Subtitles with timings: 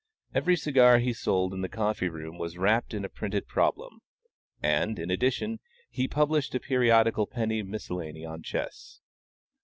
[0.33, 4.01] Every cigar he sold in the coffee room was wrapt in a printed problem;
[4.59, 5.59] and, in addition,
[5.91, 8.99] he published a periodical penny miscellany on chess.